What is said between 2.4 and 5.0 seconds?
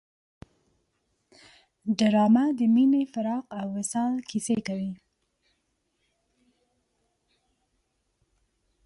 د مینې، فراق او وصال کیسې کوي